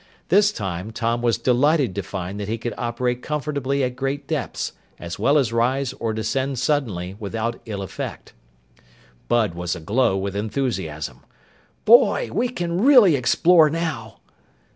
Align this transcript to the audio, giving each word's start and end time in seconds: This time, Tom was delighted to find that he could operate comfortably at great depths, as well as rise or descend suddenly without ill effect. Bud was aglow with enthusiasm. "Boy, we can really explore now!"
This 0.29 0.51
time, 0.51 0.89
Tom 0.89 1.21
was 1.21 1.37
delighted 1.37 1.93
to 1.93 2.01
find 2.01 2.39
that 2.39 2.47
he 2.47 2.57
could 2.57 2.73
operate 2.75 3.21
comfortably 3.21 3.83
at 3.83 3.95
great 3.95 4.27
depths, 4.27 4.71
as 4.97 5.19
well 5.19 5.37
as 5.37 5.53
rise 5.53 5.93
or 5.93 6.11
descend 6.11 6.57
suddenly 6.57 7.15
without 7.19 7.61
ill 7.67 7.83
effect. 7.83 8.33
Bud 9.27 9.53
was 9.53 9.75
aglow 9.75 10.17
with 10.17 10.35
enthusiasm. 10.35 11.19
"Boy, 11.85 12.31
we 12.33 12.49
can 12.49 12.81
really 12.81 13.15
explore 13.15 13.69
now!" 13.69 14.17